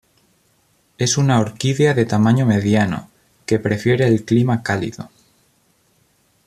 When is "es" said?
0.97-1.15